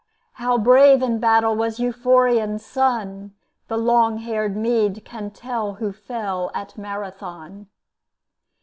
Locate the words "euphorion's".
1.79-2.65